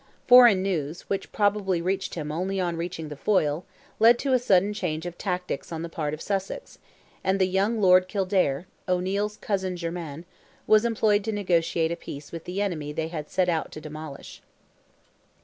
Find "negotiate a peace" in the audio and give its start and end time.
11.31-12.31